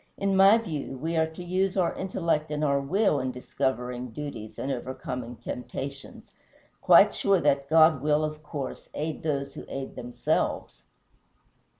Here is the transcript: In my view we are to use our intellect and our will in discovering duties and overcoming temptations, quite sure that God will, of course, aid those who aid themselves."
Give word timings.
In 0.17 0.35
my 0.35 0.57
view 0.57 0.97
we 0.97 1.15
are 1.15 1.27
to 1.27 1.43
use 1.43 1.77
our 1.77 1.93
intellect 1.93 2.49
and 2.49 2.63
our 2.63 2.79
will 2.81 3.19
in 3.19 3.31
discovering 3.31 4.09
duties 4.09 4.57
and 4.57 4.71
overcoming 4.71 5.35
temptations, 5.35 6.31
quite 6.81 7.13
sure 7.13 7.39
that 7.39 7.69
God 7.69 8.01
will, 8.01 8.23
of 8.23 8.41
course, 8.41 8.89
aid 8.95 9.21
those 9.21 9.53
who 9.53 9.63
aid 9.69 9.95
themselves." 9.95 10.81